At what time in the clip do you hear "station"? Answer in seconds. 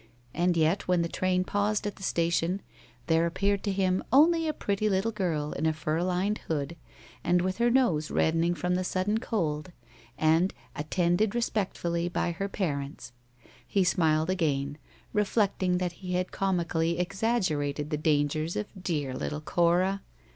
2.01-2.63